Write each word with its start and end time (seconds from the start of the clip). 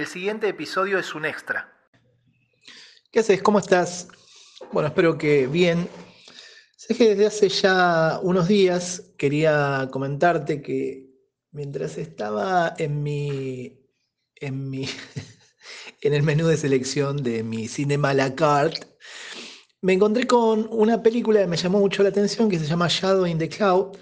El 0.00 0.06
siguiente 0.06 0.48
episodio 0.48 0.98
es 0.98 1.14
un 1.14 1.26
extra. 1.26 1.70
¿Qué 3.12 3.20
haces? 3.20 3.42
¿Cómo 3.42 3.58
estás? 3.58 4.08
Bueno, 4.72 4.88
espero 4.88 5.18
que 5.18 5.46
bien. 5.46 5.90
Sé 6.74 6.94
que 6.94 7.10
desde 7.10 7.26
hace 7.26 7.48
ya 7.50 8.18
unos 8.22 8.48
días 8.48 9.12
quería 9.18 9.90
comentarte 9.92 10.62
que 10.62 11.06
mientras 11.50 11.98
estaba 11.98 12.74
en 12.78 13.02
mi. 13.02 13.78
en 14.36 14.70
mi. 14.70 14.88
en 16.00 16.14
el 16.14 16.22
menú 16.22 16.46
de 16.46 16.56
selección 16.56 17.22
de 17.22 17.42
mi 17.42 17.68
Cinema 17.68 18.14
La 18.14 18.34
Carte, 18.34 18.86
me 19.82 19.92
encontré 19.92 20.26
con 20.26 20.66
una 20.70 21.02
película 21.02 21.40
que 21.40 21.46
me 21.46 21.58
llamó 21.58 21.78
mucho 21.78 22.02
la 22.02 22.08
atención 22.08 22.48
que 22.48 22.58
se 22.58 22.64
llama 22.64 22.88
Shadow 22.88 23.26
in 23.26 23.36
the 23.36 23.50
Cloud, 23.50 23.98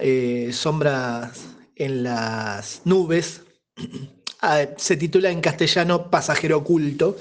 eh, 0.00 0.50
Sombras 0.52 1.54
en 1.76 2.02
las 2.02 2.82
nubes. 2.84 3.42
Ah, 4.46 4.68
se 4.76 4.98
titula 4.98 5.30
en 5.30 5.40
castellano 5.40 6.10
Pasajero 6.10 6.58
oculto. 6.58 7.16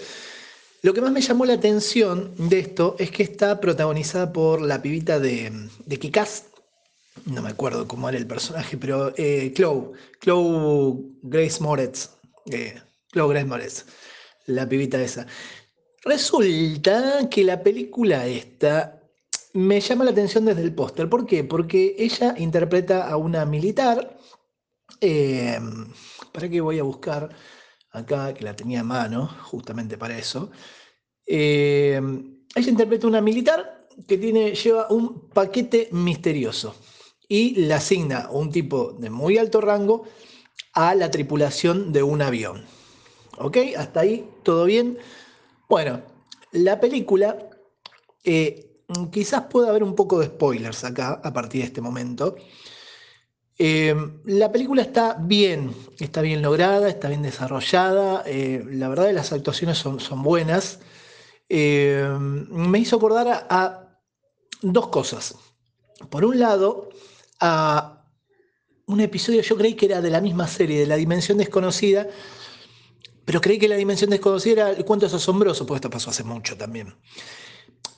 Lo 0.82 0.94
que 0.94 1.00
más 1.00 1.14
me 1.14 1.22
llamó 1.22 1.46
la 1.46 1.54
atención 1.54 2.34
de 2.38 2.60
esto 2.60 2.98
es 3.00 3.12
que 3.12 3.24
está 3.24 3.62
protagonizada 3.62 4.34
por 4.34 4.62
la 4.62 4.82
pibita 4.82 5.22
de, 5.22 5.70
de 5.86 6.00
Kikaz. 6.00 6.48
No 7.26 7.42
me 7.42 7.52
acuerdo 7.52 7.88
cómo 7.88 8.10
era 8.10 8.18
el 8.18 8.28
personaje, 8.28 8.76
pero 8.76 9.14
eh, 9.16 9.54
Chloe, 9.56 9.94
Chloe 10.20 10.98
Grace 11.22 11.64
Moretz. 11.64 12.10
Eh, 12.52 12.76
Chloe 13.14 13.30
Grace 13.30 13.46
Moretz, 13.46 13.86
la 14.48 14.68
pibita 14.68 15.02
esa. 15.02 15.26
Resulta 16.04 17.30
que 17.30 17.46
la 17.46 17.64
película 17.64 18.28
esta 18.28 19.02
me 19.54 19.80
llama 19.80 20.04
la 20.04 20.12
atención 20.12 20.44
desde 20.44 20.64
el 20.64 20.76
póster. 20.76 21.08
¿Por 21.08 21.26
qué? 21.26 21.46
Porque 21.46 21.96
ella 21.98 22.36
interpreta 22.38 23.08
a 23.08 23.16
una 23.16 23.46
militar. 23.46 24.20
Eh, 25.00 25.58
¿Para 26.34 26.50
qué 26.50 26.60
voy 26.62 26.80
a 26.80 26.84
buscar 26.84 27.30
acá, 27.92 28.34
que 28.34 28.44
la 28.44 28.56
tenía 28.56 28.80
a 28.80 28.84
mano, 28.84 29.28
justamente 29.44 29.98
para 29.98 30.18
eso? 30.18 30.50
Eh, 31.26 32.02
ella 32.56 32.70
interpreta 32.70 33.08
una 33.08 33.22
militar 33.22 33.88
que 34.08 34.18
tiene, 34.18 34.56
lleva 34.56 34.88
un 34.90 35.30
paquete 35.30 35.90
misterioso 35.92 36.76
y 37.28 37.56
le 37.56 37.74
asigna 37.74 38.30
un 38.32 38.52
tipo 38.52 38.94
de 38.94 39.12
muy 39.12 39.38
alto 39.38 39.62
rango 39.62 40.06
a 40.74 40.96
la 40.96 41.12
tripulación 41.12 41.94
de 41.94 42.02
un 42.02 42.22
avión. 42.22 42.66
¿Ok? 43.38 43.58
Hasta 43.78 44.02
ahí, 44.02 44.28
todo 44.42 44.66
bien. 44.66 44.98
Bueno, 45.70 46.02
la 46.52 46.80
película, 46.80 47.38
eh, 48.24 48.82
quizás 49.12 49.44
pueda 49.44 49.70
haber 49.70 49.84
un 49.84 49.96
poco 49.96 50.20
de 50.20 50.28
spoilers 50.28 50.84
acá 50.84 51.22
a 51.24 51.32
partir 51.32 51.62
de 51.62 51.68
este 51.68 51.82
momento. 51.82 52.36
Eh, 53.60 53.96
la 54.26 54.52
película 54.52 54.82
está 54.82 55.16
bien, 55.20 55.74
está 56.00 56.22
bien 56.22 56.42
lograda, 56.42 56.90
está 56.90 57.08
bien 57.10 57.22
desarrollada. 57.22 58.24
Eh, 58.26 58.64
la 58.72 58.90
verdad, 58.90 59.12
las 59.14 59.32
actuaciones 59.32 59.78
son, 59.78 60.24
buenas. 60.24 60.80
me 61.50 62.80
hizo 62.80 62.96
acordar 62.96 63.48
a, 63.50 64.00
dos 64.62 64.88
cosas. 64.88 65.36
Por 66.10 66.26
un 66.26 66.40
lado, 66.40 66.90
a 67.40 68.06
un 68.88 69.00
episodio, 69.00 69.42
yo 69.42 69.58
creí 69.58 69.76
que 69.76 69.86
era 69.86 70.02
de 70.02 70.10
la 70.10 70.22
misma 70.22 70.48
serie, 70.48 70.80
de 70.80 70.88
La 70.88 70.96
Dimensión 70.96 71.38
Desconocida, 71.38 72.08
pero 73.26 73.40
creí 73.42 73.58
que 73.58 73.68
la 73.68 73.76
dimensión 73.76 74.10
desconocida 74.10 74.72
era 74.72 74.84
cuentos 74.84 75.14
asombrosos, 75.14 75.66
porque 75.66 75.78
esto 75.78 75.90
pasó 75.90 76.10
hace 76.10 76.24
mucho 76.24 76.58
también. 76.58 76.94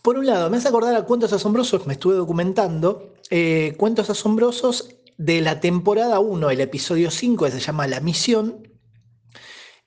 Por 0.02 0.18
un 0.20 0.28
lado, 0.28 0.50
me 0.50 0.58
hace 0.58 0.68
acordar 0.68 0.96
a 0.96 1.04
cuentos 1.04 1.34
asombrosos, 1.34 1.88
me 1.88 1.94
estuve 1.94 2.16
documentando, 2.16 3.16
eh, 3.32 3.74
cuentos 3.78 4.10
asombrosos 4.10 4.90
de 5.18 5.42
la 5.42 5.60
temporada 5.60 6.20
1, 6.20 6.50
el 6.50 6.62
episodio 6.62 7.12
5, 7.12 7.46
que 7.46 7.52
se 7.52 7.60
llama 7.60 7.88
La 7.88 8.00
Misión, 8.00 8.68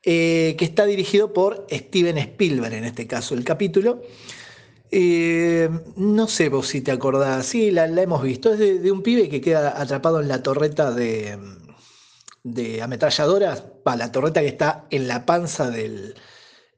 eh, 0.03 0.55
que 0.59 0.65
está 0.65 0.87
dirigido 0.87 1.33
por 1.33 1.67
Steven 1.71 2.19
Spielberg, 2.19 2.75
en 2.75 2.85
este 2.85 3.07
caso 3.07 3.35
el 3.35 3.45
capítulo. 3.45 4.03
Eh, 4.91 5.69
no 5.97 6.29
sé 6.29 6.49
vos 6.49 6.69
si 6.69 6.81
te 6.81 6.91
acordás, 6.91 7.47
sí, 7.47 7.71
la, 7.71 7.87
hemos 7.87 8.23
visto, 8.23 8.53
es 8.53 8.59
de, 8.59 8.91
un 8.91 9.03
pibe 9.03 9.29
que 9.29 9.41
queda 9.41 9.81
atrapado 9.81 10.21
en 10.21 10.29
la 10.29 10.43
torreta 10.43 10.93
de, 10.93 11.39
de 12.43 12.83
ametralladoras, 12.83 13.63
para 13.85 13.99
la 13.99 14.13
torreta 14.13 14.41
que 14.41 14.47
está 14.49 14.87
en 14.91 15.09
la 15.09 15.27
panza 15.27 15.71
del, 15.71 16.15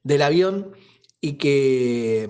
del 0.03 0.23
avión 0.23 0.73
y 1.21 1.35
que 1.35 2.29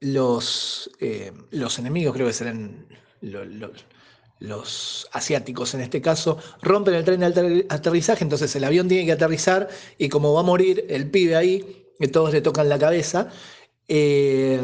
los, 0.00 0.90
eh, 1.00 1.32
los 1.50 1.78
enemigos, 1.78 2.14
creo 2.14 2.26
que 2.26 2.32
serán 2.32 2.86
los, 3.20 3.46
los, 4.40 5.08
asiáticos 5.12 5.74
en 5.74 5.82
este 5.82 6.00
caso, 6.00 6.38
rompen 6.62 6.94
el 6.94 7.04
tren 7.04 7.20
de 7.20 7.66
aterrizaje, 7.68 8.24
entonces 8.24 8.54
el 8.56 8.64
avión 8.64 8.88
tiene 8.88 9.06
que 9.06 9.12
aterrizar 9.12 9.68
y 9.96 10.08
como 10.08 10.32
va 10.32 10.40
a 10.40 10.44
morir 10.44 10.84
el 10.88 11.10
pibe 11.10 11.36
ahí, 11.36 11.86
que 11.98 12.08
todos 12.08 12.32
le 12.32 12.40
tocan 12.40 12.68
la 12.68 12.78
cabeza, 12.78 13.28
eh, 13.86 14.60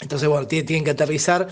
entonces 0.00 0.28
bueno, 0.28 0.46
tienen 0.46 0.84
que 0.84 0.90
aterrizar 0.90 1.48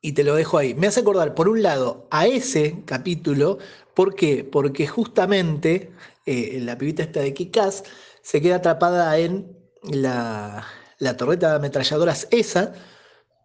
y 0.00 0.12
te 0.12 0.24
lo 0.24 0.34
dejo 0.34 0.56
ahí. 0.56 0.74
Me 0.74 0.86
hace 0.86 1.00
acordar, 1.00 1.34
por 1.34 1.48
un 1.48 1.62
lado, 1.62 2.08
a 2.10 2.26
ese 2.26 2.82
capítulo 2.86 3.58
¿Por 3.94 4.14
qué? 4.14 4.44
Porque 4.44 4.86
justamente 4.86 5.92
eh, 6.24 6.58
la 6.62 6.78
pibita 6.78 7.02
esta 7.02 7.20
de 7.20 7.34
Kikaz 7.34 7.82
se 8.22 8.40
queda 8.40 8.56
atrapada 8.56 9.18
en 9.18 9.56
la, 9.82 10.66
la 10.98 11.16
torreta 11.18 11.50
de 11.50 11.56
ametralladoras 11.56 12.28
esa, 12.30 12.72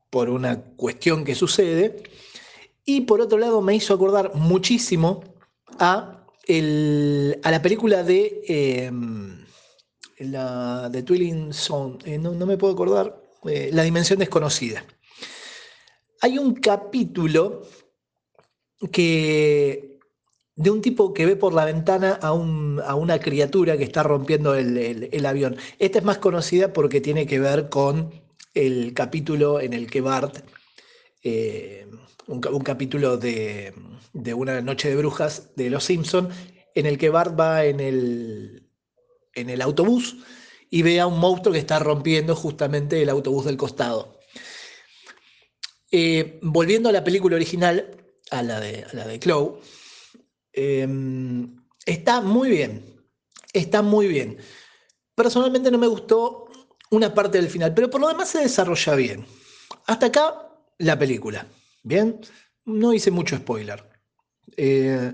por 0.10 0.30
una 0.30 0.62
cuestión 0.78 1.26
que 1.26 1.36
sucede, 1.36 2.04
y 2.86 3.02
por 3.02 3.20
otro 3.20 3.38
lado 3.38 3.62
me 3.62 3.76
hizo 3.76 3.94
acordar 3.94 4.36
muchísimo 4.36 5.24
a, 5.80 6.26
el, 6.48 7.40
a 7.44 7.52
la 7.52 7.62
película 7.62 8.04
de, 8.04 8.44
eh, 8.48 8.92
la, 10.20 10.90
de 10.90 11.04
Twilling 11.04 11.52
Zone, 11.54 11.98
eh, 12.06 12.18
no, 12.18 12.34
no, 12.34 12.46
me 12.46 12.58
puedo 12.58 12.74
acordar, 12.74 13.22
eh, 13.46 13.70
La 13.74 13.84
Dimensión 13.84 14.20
Desconocida. 14.20 14.86
Hay 16.22 16.38
un 16.38 16.56
capítulo 16.56 17.64
que 18.92 20.00
de 20.56 20.70
un 20.70 20.82
tipo 20.82 21.14
que 21.14 21.26
ve 21.26 21.36
por 21.36 21.54
la 21.54 21.66
ventana 21.66 22.14
a, 22.22 22.32
un, 22.32 22.82
a 22.86 22.96
una 22.96 23.20
criatura 23.20 23.78
que 23.78 23.84
está 23.84 24.04
rompiendo 24.04 24.56
el, 24.56 25.10
el, 25.12 25.26
avión. 25.26 25.58
Esta 25.80 26.00
es 26.00 26.06
más 26.06 26.20
conocida 26.20 26.72
porque 26.72 27.02
tiene 27.02 27.26
que 27.26 27.40
ver 27.40 27.68
con 27.68 28.12
el 28.54 28.94
capítulo 28.94 29.60
en 29.60 29.74
el 29.74 29.90
que 29.92 30.00
Bart, 30.00 30.46
eh, 31.28 31.88
un, 32.28 32.40
capítulo 32.40 33.18
de, 33.18 33.74
Una 34.36 34.62
Noche 34.62 34.90
de 34.90 34.96
Brujas 34.96 35.56
de 35.56 35.72
Los 35.72 35.86
Simpson, 35.86 36.30
en 36.76 36.86
el 36.86 37.00
que 37.00 37.10
Bart 37.10 37.38
va 37.38 37.66
en 37.66 37.80
el, 37.80 38.70
en 39.34 39.50
el 39.50 39.62
autobús 39.64 40.18
y 40.70 40.84
ve 40.84 41.00
a 41.00 41.08
un 41.08 41.20
monstruo 41.20 41.52
que 41.52 41.60
está 41.60 41.80
rompiendo 41.80 42.36
justamente 42.36 43.02
el 43.02 43.10
autobús 43.10 43.46
del 43.46 43.58
costado. 43.58 44.20
Eh, 45.90 46.38
volviendo 46.44 46.90
a 46.90 46.92
la 46.92 47.04
película 47.04 47.38
original, 47.38 47.98
a 48.30 48.44
la 48.44 48.60
de, 48.60 48.86
la 48.94 49.08
de 49.08 49.20
Chloe, 49.20 49.62
eh, 50.54 50.88
está 51.88 52.22
muy 52.22 52.50
bien, 52.50 53.04
está 53.52 53.82
muy 53.82 54.08
bien. 54.08 54.38
Personalmente 55.16 55.72
no 55.72 55.80
me 55.80 55.88
gustó 55.88 56.46
una 56.92 57.16
parte 57.16 57.40
del 57.40 57.50
final, 57.50 57.74
pero 57.74 57.90
por 57.90 58.00
lo 58.00 58.10
demás 58.10 58.30
se 58.30 58.42
desarrolla 58.42 58.94
bien. 58.94 59.26
Hasta 59.88 60.08
acá 60.08 60.45
la 60.78 60.98
película. 60.98 61.48
Bien, 61.84 62.20
no 62.66 62.94
hice 62.94 63.12
mucho 63.12 63.38
spoiler. 63.38 63.84
Eh, 64.58 65.14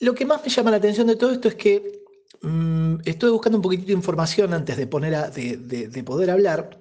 lo 0.00 0.14
que 0.14 0.24
más 0.24 0.42
me 0.42 0.48
llama 0.48 0.70
la 0.70 0.78
atención 0.78 1.06
de 1.06 1.16
todo 1.16 1.32
esto 1.32 1.48
es 1.48 1.54
que 1.54 2.02
mmm, 2.42 2.96
estoy 3.04 3.30
buscando 3.30 3.58
un 3.58 3.62
poquitito 3.62 3.88
de 3.88 3.94
información 3.94 4.54
antes 4.54 4.76
de, 4.76 4.86
poner 4.86 5.14
a, 5.14 5.30
de, 5.30 5.56
de, 5.56 6.04
poder 6.04 6.30
hablar. 6.30 6.80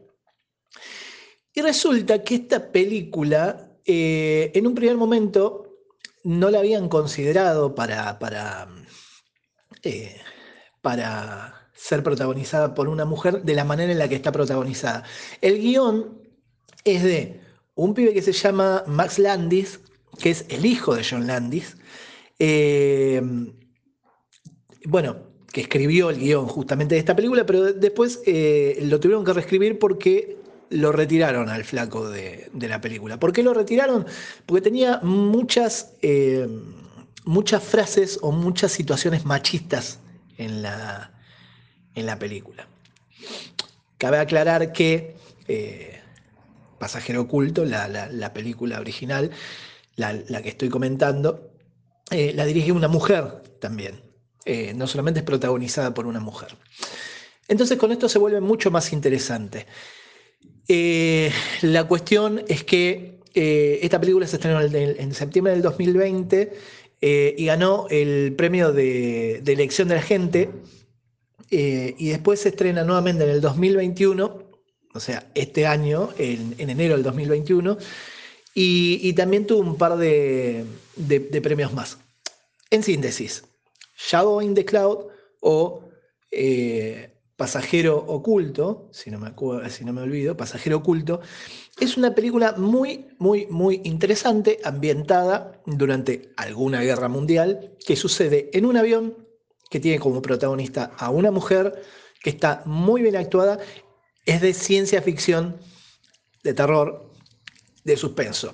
Y 1.54 1.62
resulta 1.62 2.24
que 2.24 2.36
esta 2.36 2.72
película, 2.72 3.72
eh, 3.86 4.52
en 4.54 4.68
un 4.68 4.76
primer 4.76 4.98
momento, 4.98 5.70
no 6.24 6.50
la 6.50 6.60
habían 6.60 6.90
considerado 6.90 7.76
para, 7.76 8.20
para, 8.20 8.68
eh, 9.84 10.22
para 10.82 11.72
ser 11.74 12.04
protagonizada 12.04 12.74
por 12.74 12.88
una 12.88 13.06
mujer 13.06 13.44
de 13.44 13.56
la 13.56 13.66
manera 13.66 13.92
en 13.92 14.00
la 14.00 14.08
que 14.08 14.16
está 14.16 14.32
protagonizada. 14.32 15.04
El 15.42 15.60
guion 15.60 16.22
es 16.84 17.04
de 17.04 17.42
un 17.80 17.94
pibe 17.94 18.14
que 18.14 18.22
se 18.22 18.34
llama 18.34 18.84
Max 18.88 19.20
Landis, 19.20 19.80
que 20.20 20.32
es 20.32 20.46
el 20.50 20.66
hijo 20.66 20.96
de 20.96 21.06
John 21.10 21.28
Landis, 21.28 21.78
eh, 22.38 23.22
bueno, 24.86 25.18
que 25.52 25.62
escribió 25.62 26.10
el 26.10 26.20
guion 26.20 26.46
justamente 26.48 26.96
de 26.96 27.00
esta 27.00 27.16
película, 27.16 27.46
pero 27.46 27.72
después 27.74 28.22
eh, 28.26 28.80
lo 28.84 29.00
tuvieron 29.00 29.24
que 29.24 29.34
reescribir 29.34 29.80
porque 29.80 30.38
lo 30.72 30.92
retiraron 30.92 31.50
al 31.50 31.64
flaco 31.64 32.10
de, 32.10 32.52
la 32.54 32.82
película. 32.82 33.18
¿Por 33.18 33.32
qué 33.32 33.44
lo 33.44 33.54
retiraron? 33.54 34.06
Porque 34.46 34.62
tenía 34.62 35.00
muchas, 35.02 35.94
eh, 36.02 36.48
muchas 37.24 37.64
frases 37.64 38.20
o 38.22 38.32
muchas 38.34 38.74
situaciones 38.74 39.26
machistas 39.26 40.00
en 40.38 40.62
la, 40.62 41.12
en 41.96 42.06
la 42.06 42.20
película. 42.20 42.68
Cabe 43.98 44.18
aclarar 44.18 44.74
que 44.74 45.16
Pasajero 46.80 47.22
Oculto, 47.22 47.66
la, 47.66 47.88
la, 47.88 48.08
la 48.08 48.34
película 48.34 48.80
original, 48.80 49.32
la, 50.00 50.42
que 50.42 50.50
estoy 50.50 50.70
comentando, 50.70 51.52
eh, 52.12 52.34
la 52.36 52.46
dirige 52.46 52.72
una 52.72 52.88
mujer 52.88 53.44
también. 53.60 54.02
Eh, 54.46 54.74
no 54.74 54.88
solamente 54.88 55.20
es 55.20 55.26
protagonizada 55.26 55.94
por 55.94 56.08
una 56.08 56.20
mujer. 56.20 56.56
Entonces 57.48 57.78
con 57.78 57.92
esto 57.92 58.08
se 58.08 58.20
vuelve 58.20 58.42
mucho 58.42 58.72
más 58.72 58.94
interesante. 58.94 59.66
Eh, 60.68 61.32
la 61.62 61.86
cuestión 61.86 62.44
es 62.48 62.64
que 62.64 63.20
esta 63.32 64.02
película 64.02 64.28
se 64.28 64.36
estrenó 64.36 64.60
en, 64.60 65.14
septiembre 65.14 65.54
del 65.54 65.62
2020 65.62 66.52
y 67.00 67.46
ganó 67.46 67.88
el 67.90 68.34
premio 68.36 68.74
de, 68.74 69.38
elección 69.38 69.88
de 69.88 69.96
la 69.96 70.02
gente 70.02 70.50
y 71.50 72.10
después 72.10 72.42
se 72.42 72.50
estrena 72.50 72.84
nuevamente 72.84 73.24
en 73.24 73.30
el 73.30 73.40
2021, 73.40 74.49
o 75.00 75.02
sea, 75.02 75.32
este 75.34 75.66
año, 75.66 76.10
en, 76.18 76.56
enero 76.60 76.94
del 76.94 77.04
2021, 77.04 77.78
y, 78.54 79.14
también 79.14 79.48
tuvo 79.48 79.62
un 79.62 79.78
par 79.78 79.98
de 79.98 80.66
premios 81.42 81.74
más. 81.74 81.98
En 82.70 82.84
síntesis, 82.84 83.44
Shadow 83.98 84.42
in 84.42 84.54
the 84.54 84.66
Cloud 84.66 85.08
o 85.42 85.90
eh, 86.32 87.16
Pasajero 87.36 87.98
Oculto, 87.98 88.90
si 88.92 89.10
no, 89.12 89.20
me 89.20 89.34
si 89.70 89.86
no 89.86 89.94
me 89.94 90.02
olvido, 90.02 90.36
Pasajero 90.36 90.78
Oculto, 90.78 91.22
es 91.80 91.96
una 91.96 92.14
película 92.14 92.54
muy, 92.58 93.08
muy, 93.18 93.48
muy 93.48 93.82
interesante, 93.86 94.60
ambientada 94.64 95.62
durante 95.66 96.34
alguna 96.36 96.82
guerra 96.82 97.08
mundial, 97.08 97.78
que 97.86 97.96
sucede 97.96 98.50
en 98.54 98.66
un 98.66 98.76
avión 98.76 99.16
que 99.70 99.80
tiene 99.80 100.00
como 100.00 100.22
protagonista 100.22 100.92
a 100.98 101.10
una 101.10 101.32
mujer 101.32 101.82
que 102.22 102.30
está 102.30 102.62
muy 102.66 103.02
bien 103.02 103.16
actuada, 103.16 103.60
es 104.30 104.42
de 104.42 104.54
ciencia 104.54 105.02
ficción, 105.02 105.58
de 106.44 106.54
terror, 106.54 107.12
de 107.84 107.98
suspenso. 107.98 108.54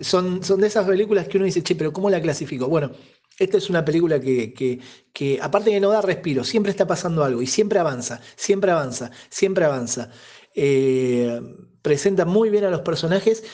Son, 0.00 0.42
son 0.42 0.60
de 0.60 0.68
esas 0.68 0.86
películas 0.86 1.28
que 1.28 1.36
uno 1.36 1.44
dice, 1.44 1.62
che, 1.62 1.74
pero 1.74 1.92
¿cómo 1.92 2.08
la 2.08 2.22
clasifico? 2.22 2.66
Bueno, 2.66 2.90
esta 3.38 3.58
es 3.58 3.68
una 3.68 3.84
película 3.84 4.20
que, 4.20 4.80
aparte 5.42 5.70
de 5.70 5.80
no 5.80 5.90
da 5.90 6.00
respiro, 6.00 6.44
siempre 6.44 6.70
está 6.70 6.86
pasando 6.86 7.24
algo 7.24 7.42
y 7.42 7.46
siempre 7.46 7.78
avanza, 7.78 8.20
siempre 8.36 8.70
avanza, 8.70 9.10
siempre 9.28 9.64
avanza. 9.64 10.10
Eh, 10.54 11.40
presenta 11.82 12.24
muy 12.24 12.48
bien 12.48 12.64
a 12.64 12.70
los 12.70 12.80
personajes 12.80 13.44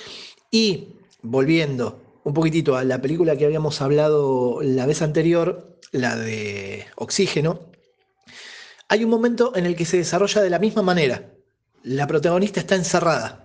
y 0.50 0.88
volviendo 1.22 2.20
un 2.25 2.34
poquitito 2.34 2.76
a 2.76 2.84
la 2.84 3.00
película 3.00 3.37
que 3.37 3.44
habíamos 3.44 3.81
hablado 3.81 4.61
la 4.62 4.87
vez 4.87 5.02
anterior, 5.02 5.79
la 5.93 6.17
de 6.17 6.87
Oxígeno, 6.96 7.70
hay 8.88 9.05
un 9.05 9.11
momento 9.11 9.53
en 9.56 9.67
el 9.67 9.77
que 9.77 9.85
se 9.85 9.99
desarrolla 9.99 10.43
de 10.43 10.50
la 10.50 10.59
misma 10.59 10.83
manera. 10.83 11.31
La 11.83 12.06
protagonista 12.06 12.61
está 12.61 12.75
encerrada 12.75 13.44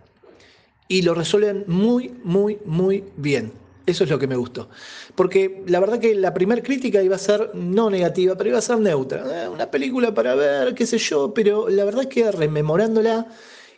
y 0.88 1.02
lo 1.02 1.14
resuelven 1.14 1.64
muy, 1.68 2.14
muy, 2.24 2.60
muy 2.66 3.04
bien. 3.18 3.54
Eso 3.86 4.04
es 4.04 4.10
lo 4.10 4.20
que 4.20 4.28
me 4.28 4.36
gustó. 4.36 4.70
Porque 5.16 5.64
la 5.68 5.80
verdad 5.80 6.00
que 6.00 6.14
la 6.16 6.34
primera 6.34 6.62
crítica 6.62 7.02
iba 7.02 7.16
a 7.16 7.20
ser 7.20 7.52
no 7.56 7.90
negativa, 7.90 8.36
pero 8.36 8.50
iba 8.50 8.60
a 8.60 8.62
ser 8.62 8.80
neutra. 8.80 9.46
Eh, 9.46 9.50
una 9.50 9.72
película 9.72 10.14
para 10.14 10.36
ver, 10.36 10.76
qué 10.76 10.86
sé 10.86 10.98
yo, 10.98 11.34
pero 11.34 11.68
la 11.70 11.84
verdad 11.84 12.06
que 12.06 12.32
rememorándola 12.32 13.28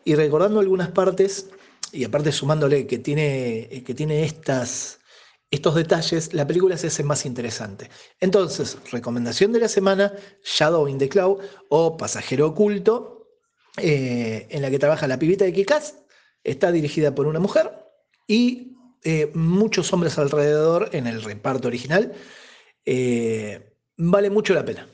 y 0.04 0.16
recordando 0.16 0.60
algunas 0.60 0.90
partes, 0.90 1.50
y 1.92 2.04
aparte 2.04 2.32
sumándole 2.32 2.86
que 2.86 2.98
tiene, 2.98 3.84
que 3.86 3.94
tiene 3.94 4.26
estas, 4.26 5.00
estos 5.54 5.76
detalles, 5.76 6.34
la 6.34 6.48
película 6.48 6.78
se 6.78 6.88
hace 6.88 7.04
más 7.04 7.26
interesante. 7.26 7.90
Entonces, 8.20 8.78
recomendación 8.92 9.52
de 9.52 9.60
la 9.60 9.68
semana, 9.68 10.14
Shadow 10.44 10.88
in 10.88 10.98
the 10.98 11.08
Cloud 11.08 11.44
o 11.70 11.96
Pasajero 11.96 12.48
Oculto, 12.48 13.28
eh, 13.78 14.48
en 14.50 14.62
la 14.62 14.72
que 14.72 14.80
trabaja 14.80 15.08
la 15.08 15.20
pibita 15.20 15.46
de 15.46 15.54
Kikaz, 15.54 15.96
está 16.44 16.72
dirigida 16.72 17.14
por 17.14 17.28
una 17.28 17.40
mujer 17.40 17.72
y 18.28 18.78
eh, 19.04 19.32
muchos 19.36 19.94
hombres 19.94 20.18
alrededor 20.18 20.90
en 20.94 21.06
el 21.06 21.22
reparto 21.22 21.68
original. 21.68 22.14
Eh, 22.86 23.76
vale 23.98 24.30
mucho 24.30 24.54
la 24.54 24.66
pena. 24.66 24.88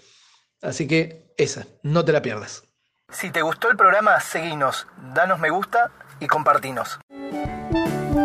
Así 0.62 0.88
que 0.88 1.34
esa, 1.38 1.68
no 1.84 2.04
te 2.04 2.12
la 2.12 2.22
pierdas. 2.22 2.64
Si 3.12 3.32
te 3.32 3.42
gustó 3.42 3.72
el 3.72 3.78
programa, 3.78 4.20
seguinos, 4.20 4.88
danos 5.14 5.40
me 5.40 5.50
gusta 5.50 5.92
y 6.20 6.28
compartinos. 6.28 7.00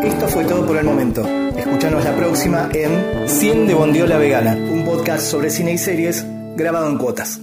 Esto 0.03 0.27
fue 0.27 0.45
todo 0.45 0.65
por 0.65 0.77
el 0.77 0.85
momento. 0.85 1.25
Escuchanos 1.55 2.03
la 2.03 2.15
próxima 2.15 2.69
en 2.73 3.27
100 3.27 3.67
de 3.67 3.73
Bondiola 3.73 4.17
Vegana, 4.17 4.55
un 4.55 4.83
podcast 4.83 5.25
sobre 5.25 5.49
cine 5.49 5.73
y 5.73 5.77
series 5.77 6.25
grabado 6.55 6.89
en 6.89 6.97
cuotas. 6.97 7.39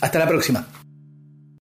Hasta 0.00 0.18
la 0.18 0.28
próxima. 0.28 0.66